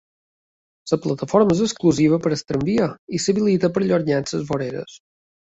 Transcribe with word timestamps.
La 0.91 0.97
plataforma 1.03 1.57
és 1.57 1.61
exclusiva 1.65 2.19
per 2.25 2.31
al 2.33 2.43
tramvia 2.53 2.89
i 3.19 3.21
s'habilita 3.27 3.73
perllongant 3.77 4.29
les 4.35 4.49
voreres. 4.53 4.99